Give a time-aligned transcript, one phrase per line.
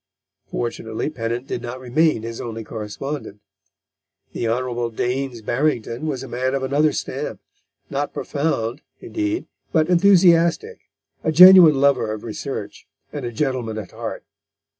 [0.47, 3.39] Fortunately Pennant did not remain his only correspondent.
[4.33, 4.89] The Hon.
[4.95, 7.39] Daines Barrington was a man of another stamp,
[7.87, 10.79] not profound, indeed, but enthusiastic,
[11.23, 14.25] a genuine lover of research, and a gentleman at heart.